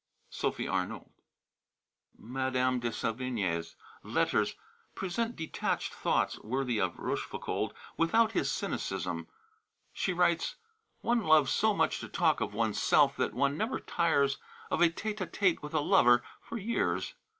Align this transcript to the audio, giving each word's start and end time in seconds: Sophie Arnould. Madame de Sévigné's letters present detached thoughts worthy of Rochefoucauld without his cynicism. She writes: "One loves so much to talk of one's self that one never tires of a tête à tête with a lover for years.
Sophie 0.31 0.67
Arnould. 0.67 1.11
Madame 2.17 2.79
de 2.79 2.89
Sévigné's 2.89 3.75
letters 4.01 4.55
present 4.95 5.35
detached 5.35 5.93
thoughts 5.93 6.39
worthy 6.39 6.81
of 6.81 6.97
Rochefoucauld 6.97 7.71
without 7.97 8.31
his 8.31 8.51
cynicism. 8.51 9.27
She 9.93 10.11
writes: 10.11 10.55
"One 11.01 11.21
loves 11.23 11.51
so 11.51 11.75
much 11.75 11.99
to 11.99 12.07
talk 12.09 12.41
of 12.41 12.51
one's 12.51 12.81
self 12.81 13.15
that 13.17 13.35
one 13.35 13.55
never 13.57 13.79
tires 13.79 14.39
of 14.71 14.81
a 14.81 14.89
tête 14.89 15.17
à 15.17 15.29
tête 15.29 15.61
with 15.61 15.75
a 15.75 15.81
lover 15.81 16.23
for 16.41 16.57
years. 16.57 17.13